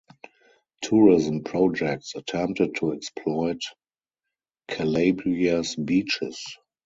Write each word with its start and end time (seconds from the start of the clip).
Tourism 0.81 1.43
projects 1.43 2.13
attempted 2.15 2.73
to 2.77 2.93
exploit 2.93 3.61
Calabria's 4.67 5.75
beaches. 5.75 6.43